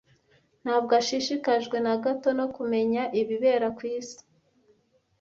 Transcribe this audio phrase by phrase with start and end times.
[0.63, 4.19] Ntabwo ashishikajwe na gato no kumenya ibibera ku isi.